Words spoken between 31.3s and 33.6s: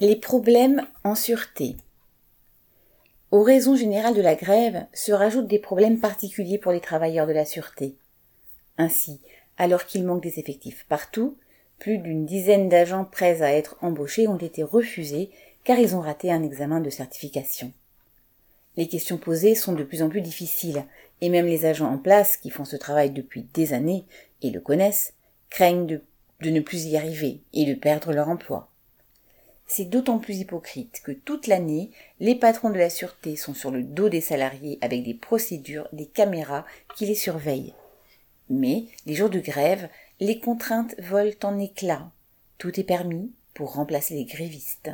l'année, les patrons de la sûreté sont